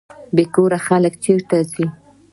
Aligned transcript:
بې 0.35 0.43
کوره 0.53 0.79
خلک 0.87 1.13
چیرته 1.23 1.57
ځي؟ 1.71 1.85